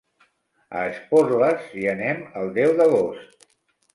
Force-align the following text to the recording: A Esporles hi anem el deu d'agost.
A 0.77 0.79
Esporles 0.93 1.67
hi 1.81 1.85
anem 1.93 2.25
el 2.41 2.51
deu 2.57 2.75
d'agost. 2.81 3.49